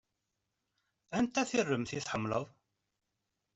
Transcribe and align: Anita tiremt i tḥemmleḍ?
Anita 1.17 1.43
tiremt 1.49 1.91
i 1.97 1.99
tḥemmleḍ? 2.01 2.45